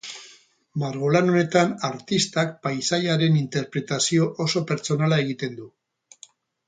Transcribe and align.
Margolan 0.83 1.27
honetan 1.33 1.75
artistak 1.89 2.55
paisaiaren 2.63 3.37
interpretazio 3.43 4.29
oso 4.47 4.65
pertsonala 4.73 5.21
egiten 5.27 5.59
du. 5.61 5.69